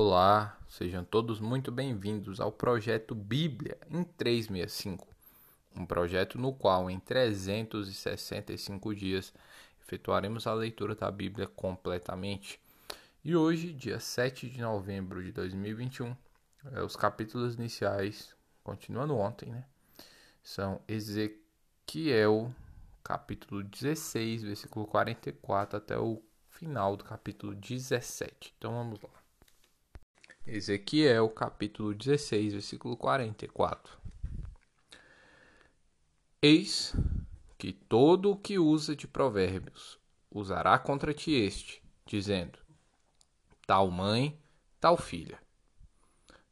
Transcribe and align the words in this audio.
Olá, 0.00 0.56
sejam 0.68 1.04
todos 1.04 1.40
muito 1.40 1.72
bem-vindos 1.72 2.38
ao 2.38 2.52
projeto 2.52 3.16
Bíblia 3.16 3.76
em 3.90 4.04
365, 4.04 5.08
um 5.74 5.84
projeto 5.84 6.38
no 6.38 6.52
qual 6.52 6.88
em 6.88 7.00
365 7.00 8.94
dias 8.94 9.34
efetuaremos 9.82 10.46
a 10.46 10.54
leitura 10.54 10.94
da 10.94 11.10
Bíblia 11.10 11.48
completamente. 11.48 12.60
E 13.24 13.34
hoje, 13.34 13.72
dia 13.72 13.98
7 13.98 14.48
de 14.48 14.60
novembro 14.60 15.20
de 15.20 15.32
2021, 15.32 16.16
é, 16.74 16.80
os 16.80 16.94
capítulos 16.94 17.56
iniciais, 17.56 18.36
continuando 18.62 19.16
ontem, 19.16 19.50
né? 19.50 19.64
São 20.44 20.80
Ezequiel, 20.86 22.54
capítulo 23.02 23.64
16, 23.64 24.44
versículo 24.44 24.86
44 24.86 25.76
até 25.76 25.98
o 25.98 26.22
final 26.50 26.96
do 26.96 27.02
capítulo 27.02 27.52
17. 27.52 28.54
Então 28.56 28.70
vamos 28.70 29.00
lá. 29.00 29.27
Ezequiel, 30.50 31.28
capítulo 31.28 31.92
16, 31.92 32.54
versículo 32.54 32.96
44. 32.96 33.98
Eis 36.40 36.96
que 37.58 37.70
todo 37.70 38.30
o 38.30 38.36
que 38.36 38.58
usa 38.58 38.96
de 38.96 39.06
provérbios 39.06 39.98
usará 40.30 40.78
contra 40.78 41.12
ti 41.12 41.34
este, 41.34 41.82
dizendo: 42.06 42.58
Tal 43.66 43.90
mãe, 43.90 44.40
tal 44.80 44.96
filha. 44.96 45.38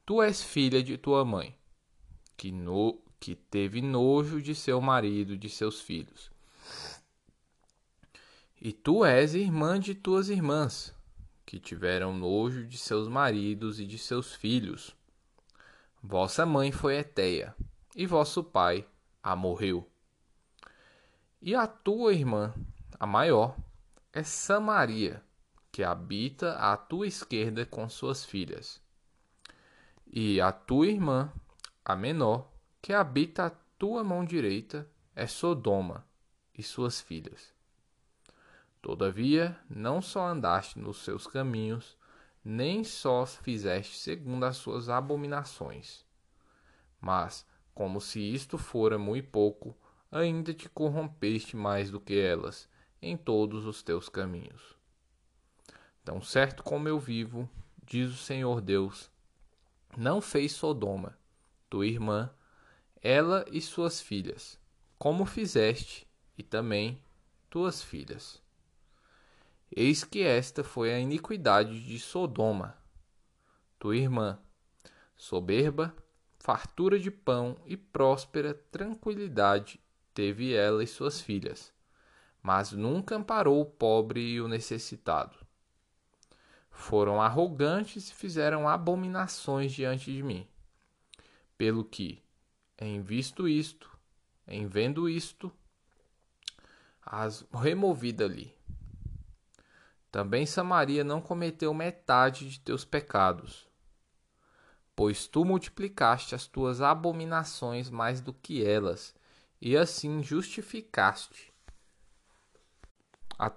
Tu 0.05 0.23
és 0.23 0.45
filha 0.45 0.83
de 0.83 0.99
tua 0.99 1.25
mãe, 1.25 1.57
que, 2.37 2.53
no, 2.53 3.01
que 3.19 3.35
teve 3.35 3.81
nojo 3.81 4.43
de 4.43 4.55
seu 4.55 4.79
marido 4.79 5.39
de 5.39 5.49
seus 5.49 5.81
filhos. 5.81 6.31
E 8.61 8.75
tu 8.75 9.07
és 9.07 9.35
irmã 9.35 9.81
de 9.81 9.95
tuas 9.95 10.29
irmãs, 10.29 10.96
que 11.47 11.61
tiveram 11.61 12.13
nojo 12.13 12.67
de 12.67 12.77
seus 12.77 13.07
maridos 13.07 13.79
e 13.79 13.87
de 13.87 13.97
seus 13.97 14.35
filhos. 14.35 14.95
Vossa 16.03 16.45
mãe 16.45 16.73
foi 16.73 16.97
Eteia, 16.97 17.55
e 17.95 18.05
vosso 18.05 18.43
pai 18.43 18.87
a 19.23 19.37
morreu. 19.37 19.89
E 21.41 21.55
a 21.55 21.67
tua 21.67 22.13
irmã, 22.13 22.53
a 22.99 23.07
maior, 23.07 23.57
é 24.13 24.25
Samaria, 24.25 25.23
que 25.71 25.85
habita 25.85 26.55
à 26.55 26.77
tua 26.77 27.07
esquerda 27.07 27.65
com 27.65 27.89
suas 27.89 28.25
filhas. 28.25 28.83
E 30.07 30.41
a 30.41 30.51
tua 30.51 30.89
irmã, 30.89 31.33
a 31.85 31.95
menor, 31.95 32.51
que 32.83 32.93
habita 32.93 33.47
à 33.47 33.51
tua 33.79 34.03
mão 34.03 34.25
direita, 34.25 34.89
é 35.15 35.27
Sodoma 35.27 36.05
e 36.57 36.63
suas 36.63 37.01
filhas. 37.01 37.56
Todavia, 38.87 39.59
não 39.69 40.01
só 40.01 40.29
andaste 40.29 40.79
nos 40.79 40.99
seus 40.99 41.27
caminhos, 41.27 41.97
nem 42.45 42.85
só 42.85 43.27
fizeste 43.27 43.97
segundo 43.97 44.45
as 44.45 44.59
suas 44.59 44.89
abominações. 44.89 46.05
Mas, 47.01 47.45
como 47.75 48.01
se 48.01 48.21
isto 48.21 48.57
fora 48.57 48.97
muito 48.97 49.29
pouco, 49.29 49.77
ainda 50.09 50.55
te 50.55 50.69
corrompeste 50.69 51.57
mais 51.57 51.91
do 51.91 51.99
que 51.99 52.17
elas 52.17 52.69
em 53.03 53.17
todos 53.17 53.67
os 53.67 53.83
teus 53.83 54.09
caminhos. 54.09 54.77
Tão 56.05 56.23
certo 56.23 56.63
como 56.63 56.89
eu 56.89 57.01
vivo, 57.01 57.51
diz 57.83 58.13
o 58.13 58.17
Senhor 58.17 58.61
Deus, 58.61 59.11
não 59.97 60.21
fez 60.21 60.53
Sodoma, 60.53 61.19
tua 61.69 61.89
irmã, 61.89 62.31
ela 63.03 63.45
e 63.51 63.61
suas 63.61 64.01
filhas, 64.01 64.61
como 64.97 65.27
fizeste, 65.27 66.07
e 66.39 66.45
também 66.45 67.03
tuas 67.51 67.83
filhas. 67.83 68.46
Eis 69.75 70.05
que 70.05 70.23
esta 70.23 70.63
foi 70.63 70.95
a 70.95 70.99
iniquidade 70.99 71.85
de 71.85 71.99
Sodoma, 71.99 72.79
tua 73.81 73.97
irmã, 73.97 74.39
soberba, 75.17 75.95
fartura 76.39 77.01
de 77.01 77.11
pão 77.11 77.57
e 77.67 77.77
próspera 77.77 78.55
tranquilidade 78.55 79.81
teve 80.15 80.55
ela 80.55 80.85
e 80.85 80.87
suas 80.87 81.21
filhas, 81.21 81.73
mas 82.41 82.71
nunca 82.71 83.17
amparou 83.17 83.61
o 83.61 83.67
pobre 83.67 84.21
e 84.21 84.41
o 84.41 84.47
necessitado. 84.47 85.37
Foram 86.71 87.21
arrogantes 87.21 88.09
e 88.09 88.15
fizeram 88.15 88.69
abominações 88.69 89.73
diante 89.73 90.13
de 90.13 90.23
mim. 90.23 90.47
Pelo 91.59 91.85
que, 91.85 92.23
em 92.79 93.01
visto 93.03 93.49
isto, 93.49 93.91
em 94.47 94.67
vendo 94.67 95.09
isto, 95.09 95.53
as 97.03 97.45
removi 97.53 98.13
dali 98.13 98.56
também 100.17 100.47
Samaria 100.47 101.05
não 101.05 101.21
cometeu 101.21 101.75
metade 101.75 102.49
de 102.49 102.59
teus 102.59 102.87
pecados, 102.87 103.69
pois 104.97 105.27
tu 105.27 105.45
multiplicaste 105.45 106.35
as 106.35 106.47
tuas 106.47 106.81
abominações 106.81 107.91
mais 107.91 108.23
do 108.23 108.33
que 108.33 108.65
elas, 108.65 109.15
e 109.61 109.77
assim 109.77 110.23
justificaste 110.23 111.53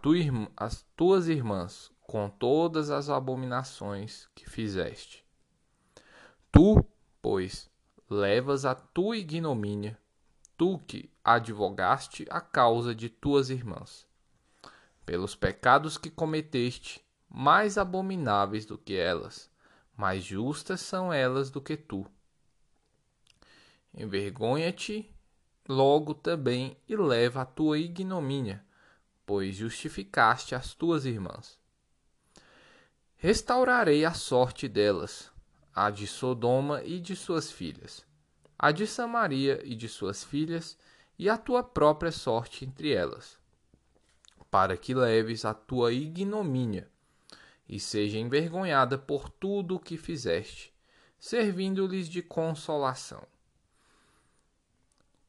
tua 0.02 0.20
as 0.58 0.86
tuas 0.98 1.30
irmãs 1.30 1.94
com 2.02 2.30
todas 2.30 2.92
as 2.92 3.10
abominações 3.10 4.28
que 4.36 4.50
fizeste. 4.50 5.26
Tu, 6.52 6.86
pois, 7.22 7.70
levas 8.10 8.66
a 8.66 8.76
tua 8.76 9.16
ignomínia, 9.16 9.98
tu 10.58 10.78
que 10.80 11.10
advogaste 11.24 12.28
a 12.30 12.42
causa 12.42 12.94
de 12.94 13.08
tuas 13.08 13.50
irmãs 13.50 14.09
pelos 15.10 15.34
pecados 15.34 15.98
que 15.98 16.08
cometeste, 16.08 17.04
mais 17.28 17.80
abomináveis 17.80 18.64
do 18.64 18.78
que 18.78 18.96
elas, 18.96 19.50
mais 19.98 20.24
justas 20.24 20.82
são 20.82 21.12
elas 21.12 21.50
do 21.50 21.60
que 21.60 21.76
tu. 21.76 22.06
Envergonha-te 23.92 25.12
logo 25.68 26.14
também 26.14 26.78
e 26.88 26.96
leva 26.96 27.42
a 27.42 27.46
tua 27.46 27.80
ignomínia, 27.80 28.64
pois 29.26 29.56
justificaste 29.56 30.54
as 30.54 30.76
tuas 30.76 31.06
irmãs. 31.06 31.58
Restaurarei 33.18 34.06
a 34.06 34.14
sorte 34.14 34.68
delas, 34.68 35.32
a 35.74 35.90
de 35.90 36.06
Sodoma 36.06 36.84
e 36.84 37.00
de 37.00 37.16
suas 37.16 37.52
filhas, 37.52 38.06
a 38.60 38.72
de 38.72 38.86
Samaria 38.86 39.60
e 39.66 39.74
de 39.74 39.90
suas 39.90 40.24
filhas, 40.24 40.78
e 41.18 41.28
a 41.28 41.36
tua 41.36 41.64
própria 41.64 42.12
sorte 42.12 42.64
entre 42.64 42.94
elas 42.94 43.39
para 44.50 44.76
que 44.78 44.94
leves 44.94 45.46
a 45.46 45.54
tua 45.54 45.94
ignomínia 45.94 46.90
e 47.68 47.80
seja 47.80 48.18
envergonhada 48.18 48.98
por 48.98 49.30
tudo 49.30 49.76
o 49.76 49.80
que 49.80 49.96
fizeste, 49.96 50.74
servindo-lhes 51.20 52.10
de 52.10 52.22
consolação. 52.22 53.24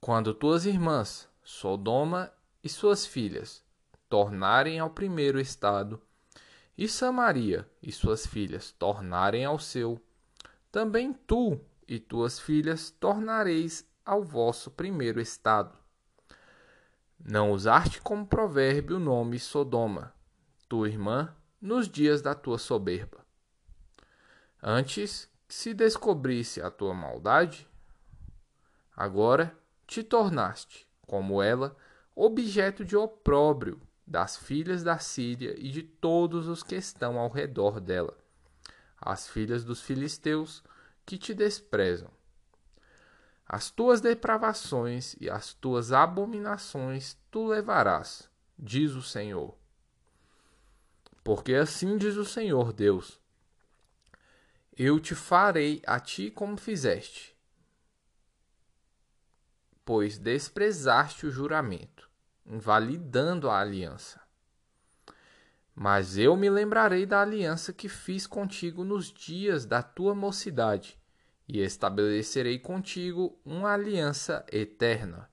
Quando 0.01 0.33
tuas 0.33 0.65
irmãs, 0.65 1.29
Sodoma 1.43 2.33
e 2.65 2.69
suas 2.69 3.05
filhas, 3.05 3.63
tornarem 4.09 4.79
ao 4.79 4.89
primeiro 4.89 5.39
estado, 5.39 6.01
e 6.79 6.89
Samaria 6.89 7.69
e 7.83 7.93
suas 7.93 8.27
filhas 8.27 8.71
tornarem 8.71 9.45
ao 9.45 9.59
seu, 9.59 10.01
também 10.73 11.13
tu 11.13 11.61
e 11.87 11.99
tuas 11.99 12.41
filhas 12.41 12.91
tornareis 12.91 13.87
ao 14.03 14.25
vosso 14.25 14.71
primeiro 14.71 15.21
estado 15.21 15.80
não 17.25 17.53
usaste 17.53 18.01
como 18.01 18.27
provérbio 18.27 18.97
o 18.97 19.01
nome 19.01 19.39
Sodoma, 19.39 20.15
tua 20.69 20.89
irmã, 20.89 21.35
nos 21.61 21.89
dias 21.89 22.23
da 22.23 22.35
tua 22.35 22.59
soberba. 22.59 23.19
Antes 24.63 25.29
que 25.47 25.55
se 25.55 25.75
descobrisse 25.75 26.61
a 26.63 26.71
tua 26.71 26.95
maldade, 26.95 27.69
agora 28.97 29.57
te 29.87 30.03
tornaste, 30.03 30.87
como 31.07 31.43
ela, 31.43 31.77
objeto 32.15 32.85
de 32.85 32.97
opróbrio 32.97 33.81
das 34.07 34.37
filhas 34.37 34.83
da 34.83 34.99
Síria 34.99 35.55
e 35.59 35.71
de 35.71 35.83
todos 35.83 36.49
os 36.49 36.63
que 36.63 36.75
estão 36.75 37.19
ao 37.19 37.29
redor 37.29 37.81
dela, 37.81 38.17
as 39.01 39.29
filhas 39.29 39.65
dos 39.65 39.81
filisteus 39.81 40.63
que 41.05 41.17
te 41.17 41.35
desprezam. 41.35 42.11
As 43.53 43.69
tuas 43.69 44.01
depravações 44.01 45.17
e 45.21 45.29
as 45.29 45.53
tuas 45.53 45.91
abominações 45.91 47.19
tu 47.33 47.49
levarás, 47.49 48.31
diz 48.57 48.93
o 48.93 49.03
Senhor. 49.03 49.59
Porque 51.25 51.55
assim 51.55 51.99
diz 51.99 52.15
o 52.17 52.25
Senhor 52.25 52.73
Deus: 52.73 53.21
Eu 54.79 55.01
te 55.01 55.17
farei 55.17 55.83
a 55.85 55.99
ti 55.99 56.31
como 56.31 56.57
fizeste, 56.57 57.37
pois 59.85 60.17
desprezaste 60.17 61.27
o 61.27 61.31
juramento, 61.33 62.09
invalidando 62.47 63.51
a 63.51 63.59
aliança. 63.59 64.21
Mas 65.75 66.17
eu 66.17 66.37
me 66.37 66.49
lembrarei 66.49 67.05
da 67.05 67.21
aliança 67.21 67.73
que 67.73 67.89
fiz 67.89 68.29
contigo 68.29 68.85
nos 68.85 69.13
dias 69.13 69.67
da 69.67 69.83
tua 69.83 70.15
mocidade 70.15 71.00
e 71.53 71.59
estabelecerei 71.59 72.61
contigo 72.61 73.37
uma 73.45 73.73
aliança 73.73 74.47
eterna. 74.53 75.29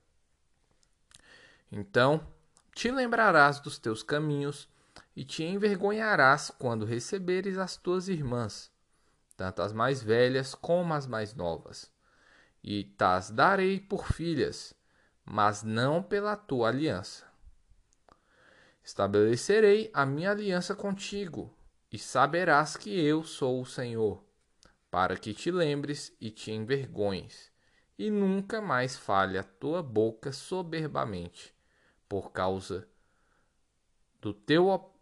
Então 1.70 2.26
te 2.74 2.90
lembrarás 2.90 3.60
dos 3.60 3.78
teus 3.78 4.02
caminhos 4.02 4.68
e 5.14 5.24
te 5.24 5.44
envergonharás 5.44 6.50
quando 6.50 6.84
receberes 6.84 7.56
as 7.56 7.76
tuas 7.76 8.08
irmãs, 8.08 8.68
tanto 9.36 9.62
as 9.62 9.72
mais 9.72 10.02
velhas 10.02 10.56
como 10.56 10.92
as 10.92 11.06
mais 11.06 11.34
novas. 11.34 11.88
E 12.64 12.82
tas 12.82 13.30
darei 13.30 13.78
por 13.78 14.12
filhas, 14.12 14.74
mas 15.24 15.62
não 15.62 16.02
pela 16.02 16.34
tua 16.34 16.68
aliança. 16.68 17.26
Estabelecerei 18.82 19.88
a 19.94 20.04
minha 20.04 20.32
aliança 20.32 20.74
contigo, 20.74 21.54
e 21.92 21.98
saberás 21.98 22.76
que 22.76 22.90
eu 22.90 23.22
sou 23.22 23.62
o 23.62 23.66
Senhor, 23.66 24.27
para 24.90 25.16
que 25.16 25.34
te 25.34 25.50
lembres 25.50 26.14
e 26.20 26.30
te 26.30 26.50
envergonhes, 26.50 27.52
e 27.98 28.10
nunca 28.10 28.60
mais 28.60 28.96
fale 28.96 29.36
a 29.36 29.42
tua 29.42 29.82
boca 29.82 30.32
soberbamente, 30.32 31.54
por 32.08 32.32
causa 32.32 32.88
do 34.20 34.32
teu 34.32 34.94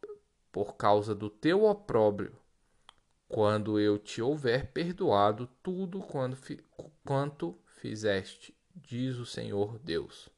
por 0.50 0.76
causa 0.76 1.14
do 1.14 1.28
teu 1.28 1.64
opróbrio, 1.64 2.34
quando 3.28 3.78
eu 3.78 3.98
te 3.98 4.22
houver 4.22 4.72
perdoado 4.72 5.46
tudo 5.62 6.00
quando, 6.00 6.38
quanto 7.04 7.58
fizeste, 7.66 8.56
diz 8.74 9.16
o 9.16 9.26
Senhor 9.26 9.78
Deus. 9.78 10.30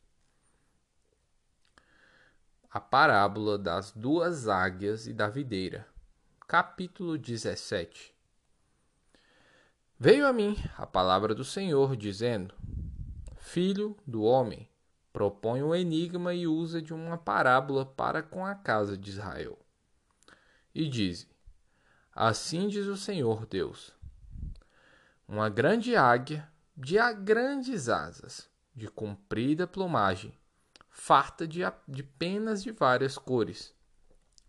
A 2.68 2.80
parábola 2.80 3.56
das 3.56 3.92
duas 3.92 4.48
águias 4.48 5.06
e 5.06 5.12
da 5.12 5.28
videira. 5.28 5.86
Capítulo 6.48 7.16
17. 7.16 8.17
Veio 10.00 10.28
a 10.28 10.32
mim 10.32 10.56
a 10.76 10.86
palavra 10.86 11.34
do 11.34 11.42
Senhor, 11.42 11.96
dizendo: 11.96 12.54
Filho 13.36 13.96
do 14.06 14.22
homem, 14.22 14.68
propõe 15.12 15.60
um 15.60 15.74
enigma 15.74 16.32
e 16.32 16.46
usa 16.46 16.80
de 16.80 16.94
uma 16.94 17.18
parábola 17.18 17.84
para 17.84 18.22
com 18.22 18.46
a 18.46 18.54
casa 18.54 18.96
de 18.96 19.10
Israel. 19.10 19.58
E 20.72 20.88
diz: 20.88 21.28
Assim 22.14 22.68
diz 22.68 22.86
o 22.86 22.96
Senhor 22.96 23.44
Deus: 23.44 23.92
Uma 25.26 25.48
grande 25.48 25.96
águia 25.96 26.48
de 26.76 26.96
grandes 27.14 27.88
asas, 27.88 28.48
de 28.76 28.86
comprida 28.86 29.66
plumagem, 29.66 30.32
farta 30.88 31.44
de, 31.44 31.62
de 31.88 32.04
penas 32.04 32.62
de 32.62 32.70
várias 32.70 33.18
cores, 33.18 33.74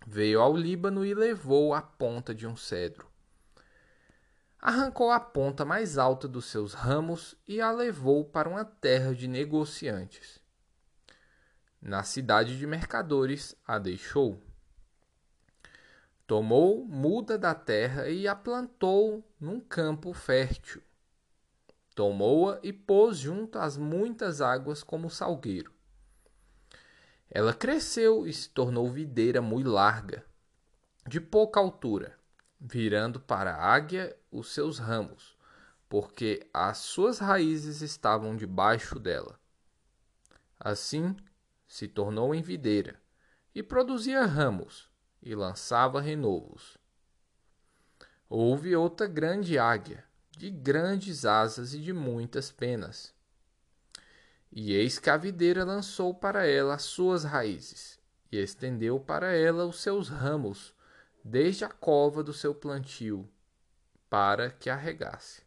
veio 0.06 0.42
ao 0.42 0.56
Líbano 0.56 1.04
e 1.04 1.16
levou 1.16 1.74
a 1.74 1.82
ponta 1.82 2.36
de 2.36 2.46
um 2.46 2.56
cedro 2.56 3.09
arrancou 4.62 5.10
a 5.10 5.20
ponta 5.20 5.64
mais 5.64 5.98
alta 5.98 6.28
dos 6.28 6.46
seus 6.46 6.74
ramos 6.74 7.36
e 7.48 7.62
a 7.62 7.72
levou 7.72 8.26
para 8.26 8.50
uma 8.50 8.66
terra 8.66 9.16
de 9.16 9.28
negociantes. 9.28 10.40
Na 11.82 12.04
cidade 12.04 12.58
de 12.58 12.68
mercadores 12.68 13.56
a 13.66 13.80
deixou. 13.80 14.42
Tomou 16.28 16.86
muda 16.86 17.38
da 17.38 17.56
terra 17.56 18.10
e 18.10 18.28
a 18.28 18.36
plantou 18.36 19.26
num 19.40 19.62
campo 19.62 20.14
fértil. 20.14 20.84
Tomou-a 21.96 22.60
e 22.62 22.72
pôs 22.72 23.18
junto 23.18 23.58
às 23.58 23.78
muitas 23.78 24.42
águas 24.42 24.84
como 24.84 25.10
salgueiro. 25.10 25.74
Ela 27.32 27.54
cresceu 27.54 28.28
e 28.28 28.34
se 28.34 28.50
tornou 28.50 28.90
videira 28.90 29.42
muito 29.42 29.70
larga, 29.70 30.26
de 31.08 31.22
pouca 31.22 31.60
altura 31.60 32.19
virando 32.60 33.20
para 33.20 33.56
a 33.56 33.74
águia 33.74 34.16
os 34.32 34.54
seus 34.54 34.78
ramos, 34.78 35.38
porque 35.88 36.48
as 36.54 36.80
suas 36.80 37.20
raízes 37.20 37.82
estavam 37.82 38.36
debaixo 38.36 39.00
dela. 39.00 39.40
Assim 40.60 41.16
se 41.68 41.88
tornou 41.88 42.36
em 42.36 42.42
videira, 42.42 43.00
e 43.56 43.64
produzia 43.64 44.26
ramos, 44.26 44.90
e 45.22 45.34
lançava 45.34 46.02
renovos. 46.02 46.78
Houve 48.28 48.76
outra 48.76 49.08
grande 49.08 49.58
águia, 49.58 50.04
de 50.32 50.50
grandes 50.50 51.26
asas 51.26 51.74
e 51.74 51.80
de 51.80 51.94
muitas 51.94 52.52
penas. 52.52 53.14
E 54.52 54.74
eis 54.74 55.00
que 55.00 55.10
a 55.10 55.18
videira 55.18 55.64
lançou 55.64 56.14
para 56.14 56.46
ela 56.46 56.76
as 56.76 56.84
suas 56.84 57.24
raízes, 57.24 58.00
e 58.32 58.38
estendeu 58.38 59.00
para 59.00 59.34
ela 59.34 59.66
os 59.66 59.80
seus 59.80 60.10
ramos, 60.10 60.74
desde 61.30 61.64
a 61.64 61.70
cova 61.70 62.24
do 62.24 62.34
seu 62.34 62.56
plantio, 62.56 63.30
para 64.10 64.50
que 64.50 64.68
a 64.68 64.76
regasse. 64.76 65.44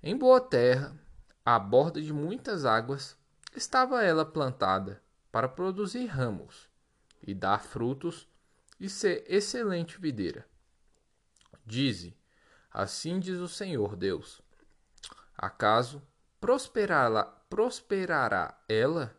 Em 0.00 0.16
boa 0.16 0.40
terra, 0.40 0.96
à 1.44 1.58
borda 1.58 2.00
de 2.00 2.12
muitas 2.12 2.64
águas, 2.64 3.16
estava 3.56 4.04
ela 4.04 4.24
plantada 4.24 5.02
para 5.32 5.48
produzir 5.48 6.06
ramos 6.06 6.68
e 7.20 7.34
dar 7.34 7.64
frutos 7.64 8.28
e 8.78 8.88
ser 8.88 9.24
excelente 9.26 10.00
videira. 10.00 10.46
Dize, 11.66 12.16
assim 12.70 13.18
diz 13.18 13.40
o 13.40 13.48
Senhor 13.48 13.96
Deus: 13.96 14.40
Acaso 15.36 16.00
prosperará, 16.40 17.24
prosperará 17.50 18.56
ela? 18.68 19.18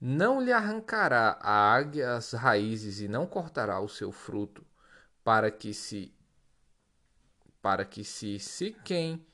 Não 0.00 0.40
lhe 0.40 0.52
arrancará 0.52 1.38
a 1.40 1.72
águia 1.72 2.14
as 2.14 2.32
raízes 2.32 3.00
e 3.00 3.08
não 3.08 3.26
cortará 3.26 3.80
o 3.80 3.88
seu 3.88 4.12
fruto, 4.12 4.64
para 5.24 5.50
que 5.50 5.74
se 5.74 6.14
para 7.60 7.84
que 7.84 8.04
se 8.04 8.38
sequem 8.38 9.26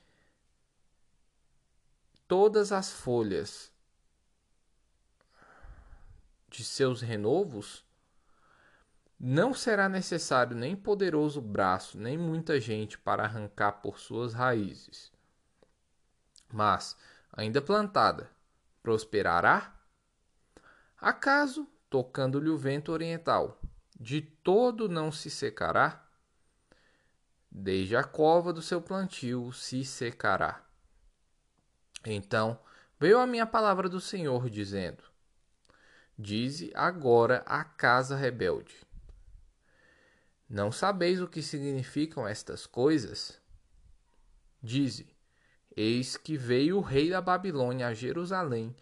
todas 2.26 2.72
as 2.72 2.90
folhas 2.90 3.70
de 6.48 6.64
seus 6.64 7.02
renovos, 7.02 7.84
não 9.18 9.52
será 9.52 9.88
necessário 9.88 10.56
nem 10.56 10.74
poderoso 10.76 11.40
braço, 11.40 11.98
nem 11.98 12.16
muita 12.16 12.60
gente 12.60 12.98
para 12.98 13.24
arrancar 13.24 13.72
por 13.74 13.98
suas 13.98 14.32
raízes. 14.32 15.12
Mas, 16.52 16.96
ainda 17.32 17.60
plantada, 17.60 18.30
prosperará? 18.82 19.74
Acaso, 21.04 21.68
tocando-lhe 21.90 22.48
o 22.48 22.56
vento 22.56 22.90
oriental, 22.90 23.60
de 24.00 24.22
todo 24.22 24.88
não 24.88 25.12
se 25.12 25.28
secará? 25.28 26.02
Desde 27.50 27.94
a 27.94 28.02
cova 28.02 28.54
do 28.54 28.62
seu 28.62 28.80
plantio 28.80 29.52
se 29.52 29.84
secará. 29.84 30.64
Então 32.06 32.58
veio 32.98 33.18
a 33.18 33.26
minha 33.26 33.44
palavra 33.44 33.86
do 33.86 34.00
Senhor, 34.00 34.48
dizendo: 34.48 35.04
Dize 36.18 36.72
agora 36.74 37.42
a 37.44 37.62
casa 37.62 38.16
rebelde: 38.16 38.74
Não 40.48 40.72
sabeis 40.72 41.20
o 41.20 41.28
que 41.28 41.42
significam 41.42 42.26
estas 42.26 42.66
coisas? 42.66 43.38
Dize: 44.62 45.14
Eis 45.76 46.16
que 46.16 46.38
veio 46.38 46.78
o 46.78 46.80
rei 46.80 47.10
da 47.10 47.20
Babilônia 47.20 47.88
a 47.88 47.92
Jerusalém 47.92 48.74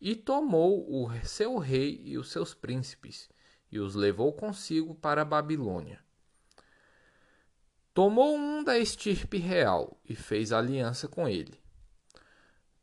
e 0.00 0.14
tomou 0.14 0.86
o 0.88 1.10
seu 1.24 1.58
rei 1.58 2.00
e 2.04 2.16
os 2.16 2.30
seus 2.30 2.54
príncipes, 2.54 3.28
e 3.70 3.78
os 3.78 3.94
levou 3.94 4.32
consigo 4.32 4.94
para 4.94 5.22
a 5.22 5.24
Babilônia. 5.24 6.00
Tomou 7.92 8.36
um 8.36 8.62
da 8.62 8.78
estirpe 8.78 9.38
real 9.38 10.00
e 10.08 10.14
fez 10.14 10.52
aliança 10.52 11.08
com 11.08 11.28
ele. 11.28 11.60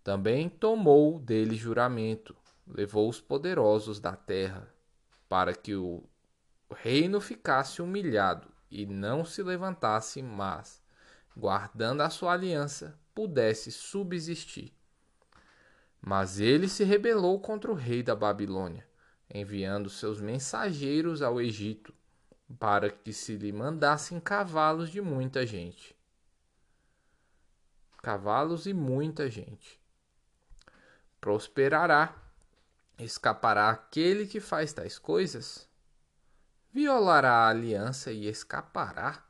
Também 0.04 0.50
tomou 0.50 1.18
dele 1.18 1.56
juramento, 1.56 2.36
levou 2.68 3.10
os 3.10 3.22
poderosos 3.22 4.00
da 4.00 4.16
terra, 4.16 4.72
para 5.30 5.56
que 5.56 5.74
o 5.74 6.04
reino 6.70 7.22
ficasse 7.22 7.82
humilhado 7.82 8.52
e 8.70 8.86
não 8.86 9.24
se 9.24 9.42
levantasse, 9.42 10.22
mas, 10.22 10.84
guardando 11.36 12.02
a 12.02 12.10
sua 12.10 12.34
aliança, 12.34 13.00
pudesse 13.14 13.72
subsistir. 13.72 14.75
Mas 16.06 16.40
ele 16.40 16.70
se 16.70 16.84
rebelou 16.84 17.40
contra 17.40 17.72
o 17.72 17.74
rei 17.74 18.04
da 18.04 18.16
Babilônia, 18.16 18.88
enviando 19.28 19.90
seus 19.90 20.22
mensageiros 20.22 21.24
ao 21.24 21.42
Egito, 21.42 21.92
para 22.60 22.92
que 22.92 23.12
se 23.12 23.36
lhe 23.36 23.52
mandassem 23.52 24.20
cavalos 24.20 24.92
de 24.92 25.02
muita 25.02 25.48
gente. 25.48 25.96
Cavalos 28.04 28.68
e 28.68 28.74
muita 28.74 29.32
gente. 29.32 29.82
Prosperará, 31.20 32.16
escapará 33.00 33.72
aquele 33.72 34.28
que 34.28 34.40
faz 34.40 34.72
tais 34.74 35.00
coisas? 35.00 35.68
Violará 36.72 37.32
a 37.32 37.50
aliança 37.50 38.12
e 38.12 38.28
escapará? 38.28 39.26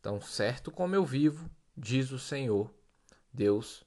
Tão 0.00 0.22
certo 0.22 0.70
como 0.70 0.94
eu 0.94 1.04
vivo, 1.04 1.50
diz 1.76 2.12
o 2.12 2.18
Senhor, 2.18 2.72
Deus 3.30 3.86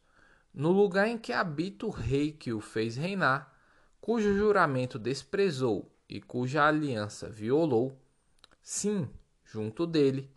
no 0.54 0.72
lugar 0.72 1.08
em 1.08 1.18
que 1.18 1.32
habita 1.32 1.86
o 1.86 1.90
rei 1.90 2.32
que 2.32 2.52
o 2.52 2.60
fez 2.60 2.96
reinar, 2.96 3.54
cujo 4.00 4.34
juramento 4.34 5.00
desprezou 5.00 5.92
e 6.10 6.20
cuja 6.20 6.66
aliança 6.66 7.30
violou, 7.30 7.98
sim, 8.62 9.10
junto 9.46 9.88
dele, 9.88 10.30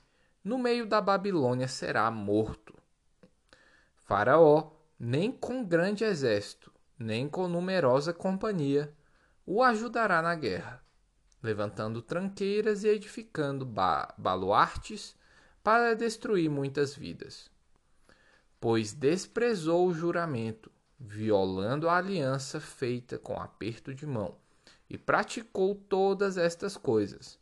no 0.42 0.59
meio 0.59 0.87
da 0.87 1.00
Babilônia 1.00 1.66
será 1.66 2.11
morto. 2.11 2.75
Faraó, 3.97 4.73
nem 4.99 5.33
com 5.33 5.64
grande 5.64 6.04
exército, 6.04 6.73
nem 6.99 7.28
com 7.28 7.49
numerosa 7.49 8.12
companhia, 8.12 8.94
o 9.47 9.62
ajudará 9.62 10.23
na 10.23 10.35
guerra, 10.35 10.83
levantando 11.42 12.00
tranqueiras 12.00 12.85
e 12.85 12.88
edificando 12.88 13.64
ba 13.64 14.14
baluartes 14.16 15.16
para 15.62 15.94
destruir 15.94 16.50
muitas 16.50 16.94
vidas. 16.94 17.50
Pois 18.64 18.94
desprezou 18.94 19.87
o 19.87 19.92
juramento, 19.92 20.73
violando 20.99 21.87
a 21.87 21.99
aliança 21.99 22.59
feita 22.59 23.18
com 23.18 23.38
aperto 23.38 23.94
de 23.94 24.06
mão, 24.06 24.38
e 24.88 24.97
praticou 24.97 25.75
todas 25.75 26.38
estas 26.38 26.75
coisas. 26.75 27.38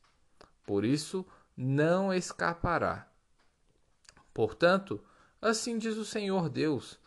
Por 0.67 0.85
isso 0.85 1.25
não 1.57 2.13
escapará. 2.13 3.09
Portanto, 4.35 5.01
assim 5.41 5.79
diz 5.79 5.97
o 5.97 6.05
Senhor 6.05 6.49
Deus: 6.49 6.99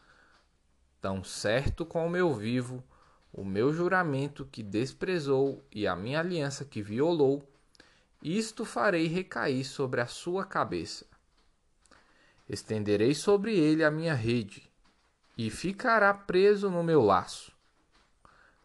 Tão 1.02 1.22
certo 1.22 1.86
como 1.86 2.16
eu 2.16 2.34
vivo, 2.34 2.82
o 3.34 3.44
meu 3.44 3.74
juramento 3.74 4.46
que 4.46 4.64
desprezou 4.64 5.62
e 5.70 5.86
a 5.86 5.94
minha 5.94 6.22
aliança 6.22 6.64
que 6.64 6.82
violou, 6.82 7.52
isto 8.24 8.64
farei 8.64 9.08
recair 9.08 9.66
sobre 9.66 10.00
a 10.00 10.08
sua 10.08 10.46
cabeça. 10.46 11.06
Estenderei 12.48 13.16
sobre 13.16 13.58
ele 13.58 13.84
a 13.84 13.90
minha 13.90 14.14
rede, 14.14 14.70
e 15.38 15.50
ficará 15.50 16.14
preso 16.14 16.70
no 16.70 16.84
meu 16.84 17.02
laço. 17.02 17.52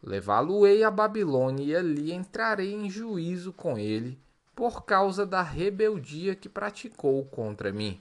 Levá-lo-ei 0.03 0.85
a 0.85 0.91
Babilônia, 0.91 1.65
e 1.65 1.75
ali 1.75 2.13
entrarei 2.13 2.75
em 2.75 2.89
juízo 2.91 3.53
com 3.53 3.79
ele, 3.79 4.21
por 4.55 4.85
causa 4.85 5.25
da 5.25 5.43
rebeldia 5.43 6.35
que 6.35 6.49
praticou 6.49 7.25
contra 7.25 7.73
mim. 7.73 8.01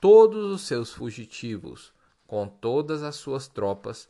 Todos 0.00 0.52
os 0.52 0.62
seus 0.62 0.92
fugitivos, 0.92 1.92
com 2.26 2.46
todas 2.46 3.02
as 3.02 3.16
suas 3.16 3.48
tropas, 3.48 4.08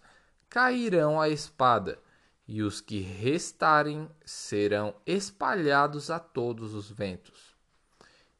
cairão 0.48 1.20
à 1.20 1.28
espada, 1.28 1.98
e 2.46 2.62
os 2.62 2.80
que 2.80 3.00
restarem 3.00 4.08
serão 4.24 4.94
espalhados 5.06 6.10
a 6.10 6.18
todos 6.18 6.74
os 6.74 6.90
ventos. 6.90 7.55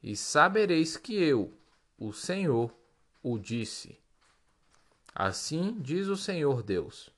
E 0.06 0.14
sabereis 0.14 0.96
que 0.96 1.16
eu, 1.16 1.52
o 1.98 2.12
Senhor, 2.12 2.72
o 3.20 3.36
disse. 3.40 3.98
Assim 5.12 5.76
diz 5.80 6.06
o 6.06 6.16
Senhor 6.16 6.62
Deus: 6.62 7.10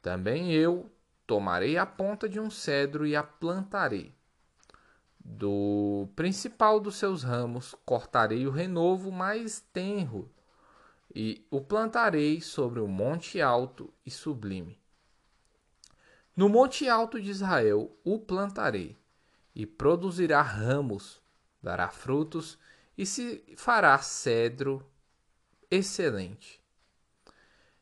Também 0.00 0.54
eu 0.54 0.90
tomarei 1.26 1.76
a 1.76 1.84
ponta 1.84 2.26
de 2.26 2.40
um 2.40 2.48
cedro 2.48 3.06
e 3.06 3.14
a 3.14 3.22
plantarei. 3.22 4.10
Do 5.22 6.08
principal 6.16 6.80
dos 6.80 6.96
seus 6.96 7.22
ramos 7.22 7.74
cortarei 7.84 8.46
o 8.46 8.50
renovo 8.50 9.12
mais 9.12 9.60
tenro 9.60 10.32
e 11.14 11.46
o 11.50 11.60
plantarei 11.60 12.40
sobre 12.40 12.80
o 12.80 12.88
monte 12.88 13.38
alto 13.38 13.92
e 14.06 14.10
sublime. 14.10 14.80
No 16.34 16.48
monte 16.48 16.88
alto 16.88 17.20
de 17.20 17.30
Israel 17.30 17.94
o 18.02 18.18
plantarei, 18.18 18.96
e 19.54 19.66
produzirá 19.66 20.40
ramos, 20.40 21.21
dará 21.62 21.88
frutos, 21.88 22.58
e 22.96 23.06
se 23.06 23.44
fará 23.56 23.96
cedro 23.98 24.84
excelente. 25.70 26.60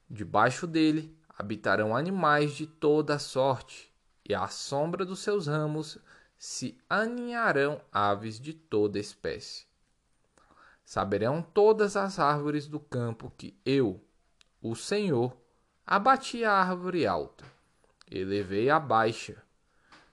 Debaixo 0.08 0.66
dele 0.66 1.16
habitarão 1.36 1.96
animais 1.96 2.52
de 2.54 2.66
toda 2.66 3.18
sorte, 3.18 3.92
e 4.28 4.34
à 4.34 4.46
sombra 4.48 5.04
dos 5.04 5.20
seus 5.20 5.46
ramos 5.46 5.98
se 6.38 6.78
aninharão 6.88 7.80
aves 7.90 8.38
de 8.38 8.54
toda 8.54 8.98
espécie. 8.98 9.66
Saberão 10.84 11.42
todas 11.42 11.96
as 11.96 12.18
árvores 12.18 12.66
do 12.66 12.78
campo 12.78 13.32
que 13.36 13.58
eu, 13.64 14.04
o 14.62 14.74
Senhor, 14.74 15.36
abati 15.86 16.44
a 16.44 16.52
árvore 16.52 17.06
alta, 17.06 17.44
elevei 18.10 18.70
a 18.70 18.78
baixa, 18.78 19.42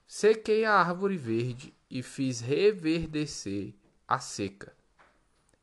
sequei 0.06 0.66
a 0.66 0.74
árvore 0.74 1.18
verde 1.18 1.77
e 1.90 2.04
fiz 2.04 2.42
reverdecer 2.42 3.74
a 4.08 4.20
seca. 4.20 4.74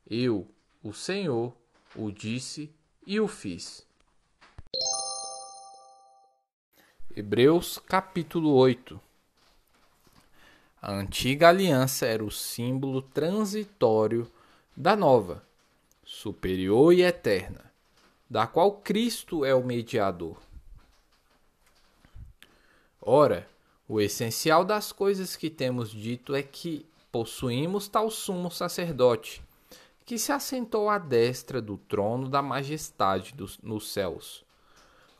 Eu, 0.09 0.47
o 0.83 0.93
Senhor, 0.93 1.55
o 1.95 2.11
disse 2.11 2.71
e 3.05 3.19
o 3.19 3.27
fiz. 3.27 3.85
Hebreus 7.15 7.77
capítulo 7.77 8.51
8 8.53 8.99
A 10.81 10.91
antiga 10.91 11.49
aliança 11.49 12.05
era 12.05 12.23
o 12.23 12.31
símbolo 12.31 13.01
transitório 13.01 14.29
da 14.75 14.95
nova, 14.95 15.41
superior 16.03 16.93
e 16.93 17.03
eterna, 17.03 17.71
da 18.29 18.45
qual 18.45 18.73
Cristo 18.81 19.45
é 19.45 19.55
o 19.55 19.63
mediador. 19.63 20.37
Ora, 23.01 23.47
o 23.87 24.01
essencial 24.01 24.65
das 24.65 24.91
coisas 24.91 25.35
que 25.35 25.49
temos 25.49 25.91
dito 25.91 26.33
é 26.33 26.41
que 26.41 26.85
possuímos 27.11 27.87
tal 27.87 28.09
sumo 28.09 28.49
sacerdote, 28.49 29.43
que 30.05 30.17
se 30.17 30.31
assentou 30.31 30.89
à 30.89 30.97
destra 30.97 31.61
do 31.61 31.77
trono 31.77 32.27
da 32.27 32.41
majestade 32.41 33.33
dos, 33.33 33.59
nos 33.61 33.91
céus, 33.91 34.43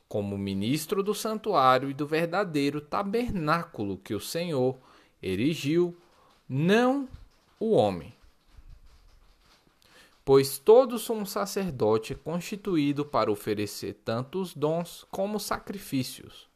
como 0.07 0.37
ministro 0.37 1.03
do 1.03 1.13
santuário 1.13 1.89
e 1.89 1.93
do 1.93 2.05
verdadeiro 2.05 2.81
tabernáculo 2.81 3.97
que 3.97 4.13
o 4.13 4.19
Senhor 4.19 4.77
erigiu, 5.21 5.95
não 6.47 7.07
o 7.59 7.71
homem. 7.71 8.13
Pois 10.23 10.57
todo 10.57 10.97
sumo 10.97 11.25
sacerdote 11.25 12.13
é 12.13 12.15
constituído 12.15 13.05
para 13.05 13.31
oferecer 13.31 13.93
tanto 14.03 14.41
os 14.41 14.55
dons 14.55 15.05
como 15.11 15.37
os 15.37 15.43
sacrifícios. 15.43 16.47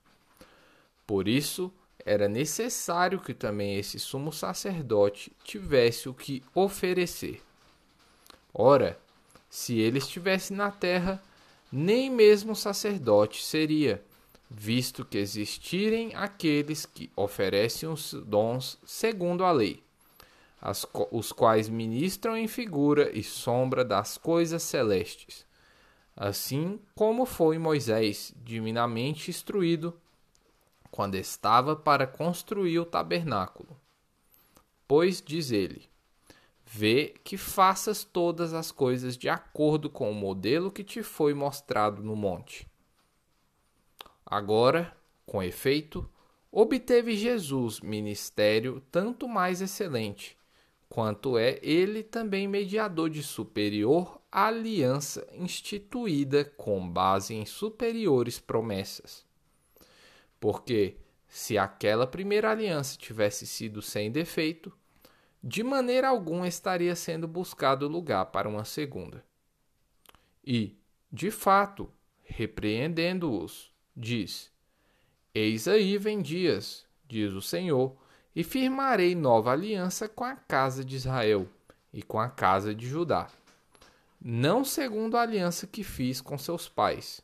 Por 1.05 1.27
isso, 1.27 1.71
era 2.05 2.27
necessário 2.27 3.19
que 3.19 3.33
também 3.33 3.77
esse 3.77 3.99
sumo 3.99 4.31
sacerdote 4.31 5.31
tivesse 5.43 6.09
o 6.09 6.13
que 6.13 6.43
oferecer. 6.53 7.41
Ora, 8.53 8.99
se 9.49 9.79
ele 9.79 9.97
estivesse 9.97 10.53
na 10.53 10.71
terra, 10.71 11.21
nem 11.71 12.09
mesmo 12.09 12.55
sacerdote 12.55 13.43
seria, 13.43 14.03
visto 14.49 15.05
que 15.05 15.17
existirem 15.17 16.15
aqueles 16.15 16.85
que 16.85 17.11
oferecem 17.15 17.87
os 17.87 18.13
dons 18.13 18.79
segundo 18.85 19.43
a 19.43 19.51
lei 19.51 19.83
as, 20.61 20.85
os 21.11 21.31
quais 21.31 21.69
ministram 21.69 22.35
em 22.35 22.47
figura 22.47 23.15
e 23.17 23.23
sombra 23.23 23.85
das 23.85 24.17
coisas 24.17 24.63
celestes. 24.63 25.45
Assim 26.15 26.79
como 26.95 27.25
foi 27.25 27.57
Moisés 27.57 28.33
divinamente 28.43 29.31
instruído 29.31 29.95
quando 30.91 31.15
estava 31.15 31.75
para 31.75 32.07
construir 32.07 32.79
o 32.79 32.85
tabernáculo. 32.85 33.79
Pois 34.87 35.21
diz 35.21 35.51
ele: 35.51 35.89
Vê 36.65 37.15
que 37.23 37.37
faças 37.37 38.03
todas 38.03 38.53
as 38.53 38.71
coisas 38.71 39.17
de 39.17 39.27
acordo 39.27 39.89
com 39.89 40.11
o 40.11 40.15
modelo 40.15 40.71
que 40.71 40.83
te 40.83 41.01
foi 41.01 41.33
mostrado 41.33 42.03
no 42.03 42.15
monte. 42.15 42.67
Agora, 44.25 44.95
com 45.25 45.41
efeito, 45.41 46.07
obteve 46.51 47.15
Jesus 47.15 47.79
ministério 47.79 48.83
tanto 48.91 49.27
mais 49.27 49.61
excelente, 49.61 50.37
quanto 50.87 51.37
é 51.37 51.59
ele 51.63 52.03
também 52.03 52.47
mediador 52.47 53.09
de 53.09 53.23
superior 53.23 54.19
aliança 54.31 55.27
instituída 55.33 56.45
com 56.45 56.87
base 56.87 57.33
em 57.33 57.45
superiores 57.45 58.39
promessas. 58.39 59.28
Porque, 60.39 60.97
se 61.27 61.57
aquela 61.57 62.07
primeira 62.07 62.51
aliança 62.51 62.97
tivesse 62.97 63.45
sido 63.45 63.81
sem 63.81 64.11
defeito, 64.11 64.71
de 65.43 65.63
maneira 65.63 66.09
alguma 66.09 66.47
estaria 66.47 66.95
sendo 66.95 67.27
buscado 67.27 67.87
lugar 67.87 68.25
para 68.27 68.49
uma 68.49 68.65
segunda. 68.65 69.23
E, 70.43 70.77
de 71.11 71.31
fato, 71.31 71.89
repreendendo-os, 72.23 73.71
diz: 73.95 74.51
Eis 75.33 75.67
aí 75.67 75.97
vem 75.97 76.21
dias, 76.21 76.85
diz 77.07 77.33
o 77.33 77.41
Senhor, 77.41 77.95
e 78.35 78.43
firmarei 78.43 79.15
nova 79.15 79.51
aliança 79.51 80.07
com 80.07 80.23
a 80.23 80.35
casa 80.35 80.83
de 80.83 80.95
Israel 80.95 81.47
e 81.93 82.01
com 82.01 82.19
a 82.19 82.29
casa 82.29 82.73
de 82.73 82.87
Judá, 82.87 83.29
não 84.21 84.63
segundo 84.63 85.17
a 85.17 85.21
aliança 85.21 85.65
que 85.65 85.83
fiz 85.83 86.21
com 86.21 86.37
seus 86.37 86.67
pais, 86.69 87.21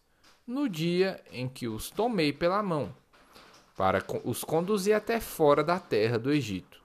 no 0.47 0.67
dia 0.67 1.23
em 1.31 1.47
que 1.47 1.67
os 1.67 1.89
tomei 1.89 2.33
pela 2.33 2.63
mão, 2.63 2.95
para 3.75 4.03
os 4.23 4.43
conduzir 4.43 4.95
até 4.95 5.19
fora 5.19 5.63
da 5.63 5.79
terra 5.79 6.17
do 6.17 6.31
Egito. 6.31 6.81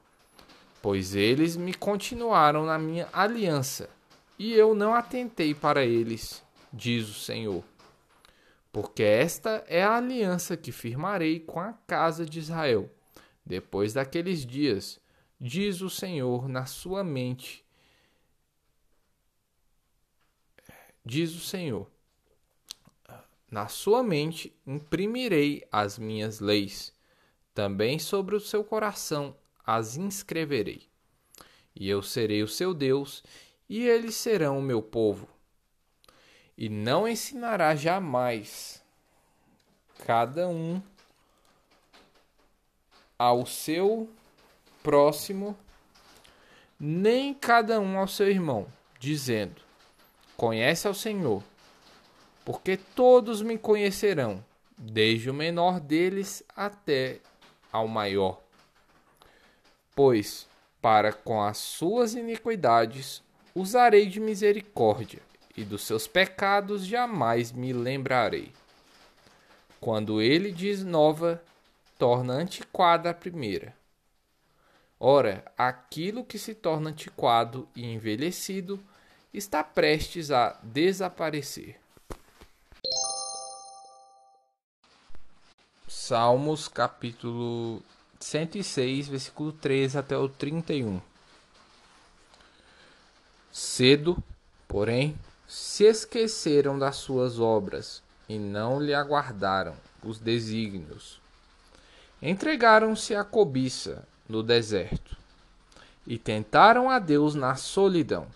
Pois 0.82 1.14
eles 1.14 1.56
me 1.56 1.74
continuaram 1.74 2.64
na 2.64 2.78
minha 2.78 3.08
aliança, 3.12 3.88
e 4.38 4.52
eu 4.52 4.74
não 4.74 4.94
atentei 4.94 5.54
para 5.54 5.84
eles, 5.84 6.42
diz 6.72 7.08
o 7.08 7.14
Senhor. 7.14 7.62
Porque 8.72 9.02
esta 9.02 9.64
é 9.68 9.82
a 9.82 9.96
aliança 9.96 10.56
que 10.56 10.72
firmarei 10.72 11.40
com 11.40 11.60
a 11.60 11.74
casa 11.86 12.24
de 12.24 12.38
Israel 12.38 12.90
depois 13.44 13.92
daqueles 13.92 14.46
dias, 14.46 15.00
diz 15.40 15.80
o 15.80 15.90
Senhor 15.90 16.48
na 16.48 16.66
sua 16.66 17.02
mente, 17.02 17.64
diz 21.04 21.34
o 21.34 21.40
Senhor, 21.40 21.90
na 23.50 23.66
sua 23.66 24.02
mente 24.02 24.54
imprimirei 24.66 25.66
as 25.72 25.98
minhas 25.98 26.38
leis, 26.40 26.92
também 27.52 27.98
sobre 27.98 28.36
o 28.36 28.40
seu 28.40 28.62
coração 28.62 29.36
as 29.66 29.96
inscreverei. 29.96 30.88
e 31.74 31.88
eu 31.88 32.02
serei 32.02 32.42
o 32.42 32.48
seu 32.48 32.74
Deus, 32.74 33.22
e 33.68 33.86
eles 33.86 34.16
serão 34.16 34.58
o 34.58 34.62
meu 34.62 34.82
povo. 34.82 35.28
E 36.58 36.68
não 36.68 37.06
ensinará 37.08 37.74
jamais 37.76 38.82
cada 40.04 40.48
um 40.48 40.82
ao 43.18 43.46
seu 43.46 44.10
próximo, 44.82 45.56
nem 46.78 47.32
cada 47.32 47.80
um 47.80 47.98
ao 47.98 48.08
seu 48.08 48.28
irmão, 48.28 48.66
dizendo: 48.98 49.62
Conhece 50.36 50.88
ao 50.88 50.94
Senhor, 50.94 51.42
porque 52.50 52.76
todos 52.76 53.42
me 53.42 53.56
conhecerão, 53.56 54.44
desde 54.76 55.30
o 55.30 55.34
menor 55.34 55.78
deles 55.78 56.42
até 56.56 57.20
ao 57.70 57.86
maior. 57.86 58.40
Pois, 59.94 60.48
para 60.82 61.12
com 61.12 61.40
as 61.40 61.58
suas 61.58 62.14
iniquidades 62.14 63.22
usarei 63.54 64.06
de 64.06 64.18
misericórdia, 64.18 65.22
e 65.56 65.62
dos 65.62 65.82
seus 65.82 66.08
pecados 66.08 66.84
jamais 66.84 67.52
me 67.52 67.72
lembrarei. 67.72 68.52
Quando 69.80 70.20
ele 70.20 70.50
diz 70.50 70.82
nova, 70.82 71.40
torna 71.96 72.32
antiquada 72.32 73.10
a 73.10 73.14
primeira. 73.14 73.72
Ora, 74.98 75.44
aquilo 75.56 76.24
que 76.24 76.36
se 76.36 76.52
torna 76.52 76.90
antiquado 76.90 77.68
e 77.76 77.86
envelhecido 77.86 78.82
está 79.32 79.62
prestes 79.62 80.32
a 80.32 80.58
desaparecer. 80.64 81.78
Salmos 86.10 86.66
capítulo 86.66 87.80
106, 88.18 89.06
versículo 89.06 89.52
13 89.52 89.96
até 89.96 90.18
o 90.18 90.28
31. 90.28 91.00
Cedo, 93.52 94.20
porém, 94.66 95.16
se 95.46 95.84
esqueceram 95.84 96.76
das 96.76 96.96
suas 96.96 97.38
obras 97.38 98.02
e 98.28 98.40
não 98.40 98.82
lhe 98.82 98.92
aguardaram 98.92 99.76
os 100.02 100.18
desígnios 100.18 101.20
entregaram-se 102.20 103.14
à 103.14 103.22
cobiça 103.22 104.04
no 104.28 104.42
deserto 104.42 105.16
e 106.04 106.18
tentaram 106.18 106.90
a 106.90 106.98
Deus 106.98 107.36
na 107.36 107.54
solidão. 107.54 108.26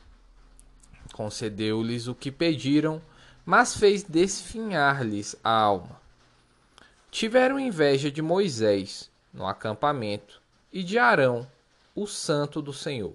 Concedeu-lhes 1.12 2.06
o 2.06 2.14
que 2.14 2.30
pediram, 2.30 3.02
mas 3.44 3.76
fez 3.76 4.04
desfinhar-lhes 4.04 5.34
a 5.42 5.50
alma. 5.50 6.03
Tiveram 7.14 7.60
inveja 7.60 8.10
de 8.10 8.20
Moisés 8.20 9.08
no 9.32 9.46
acampamento 9.46 10.42
e 10.72 10.82
de 10.82 10.98
Arão, 10.98 11.46
o 11.94 12.08
santo 12.08 12.60
do 12.60 12.72
Senhor. 12.72 13.14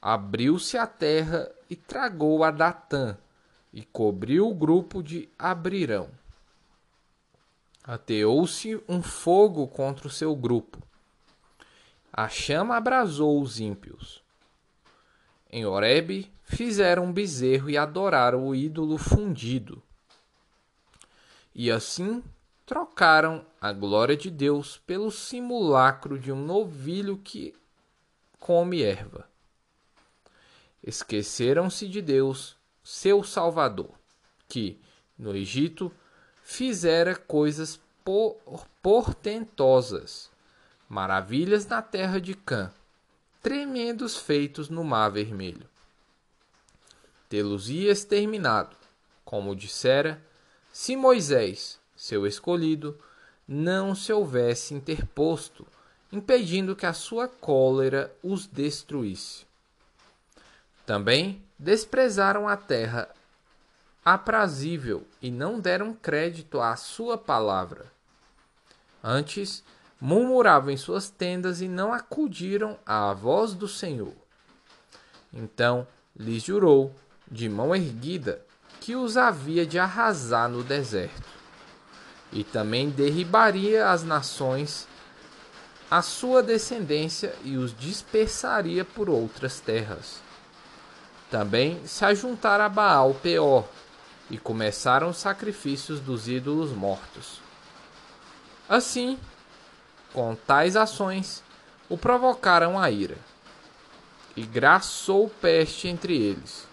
Abriu-se 0.00 0.78
a 0.78 0.86
terra 0.86 1.52
e 1.68 1.76
tragou 1.76 2.42
a 2.42 2.50
Datã, 2.50 3.18
e 3.70 3.84
cobriu 3.84 4.48
o 4.48 4.54
grupo 4.54 5.02
de 5.02 5.28
Abrirão. 5.38 6.08
Ateou-se 7.84 8.82
um 8.88 9.02
fogo 9.02 9.68
contra 9.68 10.06
o 10.06 10.10
seu 10.10 10.34
grupo. 10.34 10.82
A 12.10 12.30
chama 12.30 12.78
abrasou 12.78 13.42
os 13.42 13.60
ímpios. 13.60 14.24
Em 15.50 15.66
Horebe 15.66 16.32
fizeram 16.44 17.04
um 17.04 17.12
bezerro 17.12 17.68
e 17.68 17.76
adoraram 17.76 18.48
o 18.48 18.54
ídolo 18.54 18.96
fundido. 18.96 19.82
E 21.54 21.70
assim 21.70 22.24
trocaram 22.70 23.44
a 23.60 23.72
glória 23.72 24.16
de 24.16 24.30
Deus 24.30 24.78
pelo 24.86 25.10
simulacro 25.10 26.16
de 26.16 26.30
um 26.30 26.40
novilho 26.40 27.18
que 27.18 27.52
come 28.38 28.80
erva. 28.80 29.28
Esqueceram-se 30.80 31.88
de 31.88 32.00
Deus, 32.00 32.56
seu 32.84 33.24
Salvador, 33.24 33.90
que, 34.48 34.80
no 35.18 35.34
Egito, 35.34 35.90
fizera 36.44 37.16
coisas 37.16 37.80
portentosas, 38.80 40.30
maravilhas 40.88 41.66
na 41.66 41.82
terra 41.82 42.20
de 42.20 42.34
Cã, 42.34 42.72
tremendos 43.42 44.16
feitos 44.16 44.68
no 44.68 44.84
mar 44.84 45.10
vermelho. 45.10 45.68
Tê-los-ia 47.28 47.90
exterminado, 47.90 48.76
como 49.24 49.56
dissera, 49.56 50.24
se 50.72 50.94
Moisés, 50.94 51.79
seu 52.00 52.26
escolhido, 52.26 52.98
não 53.46 53.94
se 53.94 54.10
houvesse 54.10 54.72
interposto, 54.72 55.66
impedindo 56.10 56.74
que 56.74 56.86
a 56.86 56.94
sua 56.94 57.28
cólera 57.28 58.10
os 58.22 58.46
destruísse. 58.46 59.44
Também 60.86 61.42
desprezaram 61.58 62.48
a 62.48 62.56
terra 62.56 63.06
aprazível 64.02 65.06
e 65.20 65.30
não 65.30 65.60
deram 65.60 65.92
crédito 65.92 66.58
à 66.58 66.74
sua 66.74 67.18
palavra. 67.18 67.92
Antes, 69.04 69.62
murmuravam 70.00 70.70
em 70.70 70.78
suas 70.78 71.10
tendas 71.10 71.60
e 71.60 71.68
não 71.68 71.92
acudiram 71.92 72.78
à 72.86 73.12
voz 73.12 73.52
do 73.52 73.68
Senhor. 73.68 74.14
Então 75.30 75.86
lhes 76.16 76.42
jurou, 76.44 76.94
de 77.30 77.46
mão 77.46 77.76
erguida, 77.76 78.42
que 78.80 78.96
os 78.96 79.18
havia 79.18 79.66
de 79.66 79.78
arrasar 79.78 80.48
no 80.48 80.64
deserto, 80.64 81.39
e 82.32 82.44
também 82.44 82.90
derribaria 82.90 83.88
as 83.90 84.04
nações, 84.04 84.86
a 85.90 86.02
sua 86.02 86.42
descendência, 86.42 87.34
e 87.44 87.56
os 87.56 87.76
dispersaria 87.76 88.84
por 88.84 89.10
outras 89.10 89.60
terras. 89.60 90.20
Também 91.30 91.84
se 91.86 92.04
ajuntara 92.04 92.66
a 92.66 92.68
Baal 92.68 93.14
Peor, 93.14 93.64
e 94.30 94.38
começaram 94.38 95.08
os 95.08 95.16
sacrifícios 95.16 95.98
dos 95.98 96.28
ídolos 96.28 96.70
mortos. 96.70 97.40
Assim, 98.68 99.18
com 100.12 100.36
tais 100.36 100.76
ações, 100.76 101.42
o 101.88 101.98
provocaram 101.98 102.78
a 102.78 102.88
ira, 102.90 103.18
e 104.36 104.42
graçou 104.42 105.28
peste 105.28 105.88
entre 105.88 106.16
eles. 106.16 106.66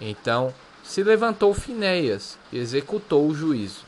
Então 0.00 0.52
se 0.82 1.02
levantou 1.02 1.52
Finéias 1.52 2.38
e 2.50 2.58
executou 2.58 3.28
o 3.28 3.34
juízo, 3.34 3.85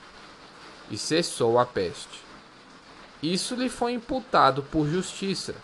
e 0.91 0.97
cessou 0.97 1.59
a 1.59 1.67
peste. 1.67 2.23
Isso 3.23 3.55
lhe 3.55 3.69
foi 3.69 3.93
imputado 3.93 4.63
por 4.63 4.89
justiça, 4.89 5.55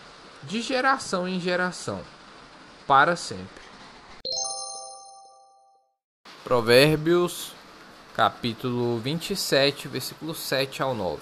de 0.43 0.61
geração 0.61 1.27
em 1.27 1.39
geração, 1.39 2.01
para 2.85 3.15
sempre. 3.15 3.63
Provérbios, 6.43 7.53
capítulo 8.13 8.99
27, 8.99 9.87
versículo 9.87 10.35
7 10.35 10.83
ao 10.83 10.93
9. 10.93 11.21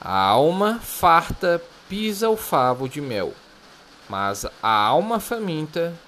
A 0.00 0.18
alma 0.18 0.78
farta 0.80 1.62
pisa 1.88 2.28
o 2.28 2.36
favo 2.36 2.88
de 2.88 3.00
mel, 3.00 3.32
mas 4.06 4.44
a 4.62 4.70
alma 4.70 5.18
faminta, 5.18 5.98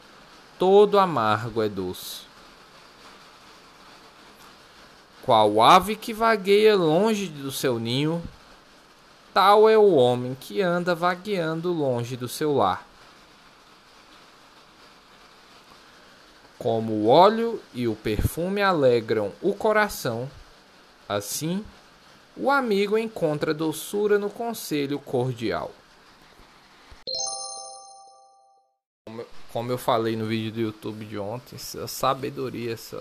todo 0.59 0.99
amargo 0.99 1.63
é 1.63 1.69
doce. 1.69 2.26
Qual 5.27 5.61
ave 5.61 5.97
que 5.97 6.13
vagueia 6.13 6.77
longe 6.77 7.27
do 7.27 7.51
seu 7.51 7.81
ninho, 7.81 8.23
tal 9.35 9.69
é 9.69 9.77
o 9.77 9.93
homem 9.97 10.37
que 10.41 10.63
anda 10.63 10.95
vagueando 10.95 11.73
longe 11.73 12.17
do 12.17 12.29
seu 12.29 12.55
lar. 12.55 12.87
Como 16.57 16.93
o 16.93 17.09
óleo 17.09 17.61
e 17.75 17.89
o 17.89 17.97
perfume 17.97 18.63
alegram 18.63 19.33
o 19.43 19.53
coração, 19.53 20.31
assim 21.09 21.65
o 22.37 22.49
amigo 22.49 22.97
encontra 22.97 23.53
doçura 23.53 24.21
no 24.21 24.31
conselho 24.31 25.01
cordial. 25.01 25.73
Como 29.53 29.73
eu 29.73 29.79
falei 29.79 30.15
no 30.15 30.27
vídeo 30.27 30.53
do 30.53 30.61
YouTube 30.61 31.05
de 31.05 31.19
ontem, 31.19 31.57
essa 31.57 31.89
sabedoria, 31.89 32.73
esse 32.73 32.97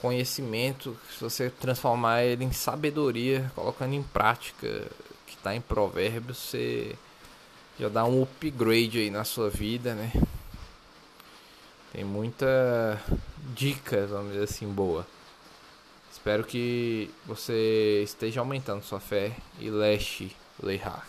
conhecimento, 0.00 0.96
se 1.10 1.20
você 1.22 1.50
transformar 1.50 2.22
ele 2.22 2.44
em 2.44 2.52
sabedoria, 2.52 3.50
colocando 3.54 3.94
em 3.94 4.02
prática 4.02 4.86
que 5.26 5.34
está 5.34 5.54
em 5.54 5.60
provérbios, 5.60 6.38
você 6.38 6.96
já 7.78 7.88
dá 7.88 8.04
um 8.04 8.22
upgrade 8.22 8.98
aí 8.98 9.10
na 9.10 9.24
sua 9.24 9.50
vida, 9.50 9.94
né? 9.94 10.12
Tem 11.92 12.04
muita 12.04 13.00
dica, 13.54 14.06
vamos 14.06 14.32
dizer 14.32 14.44
assim, 14.44 14.68
boa. 14.68 15.06
Espero 16.12 16.44
que 16.44 17.10
você 17.26 18.02
esteja 18.04 18.40
aumentando 18.40 18.82
sua 18.82 19.00
fé 19.00 19.36
e 19.58 19.70
leste 19.70 20.36
Leihar. 20.62 21.06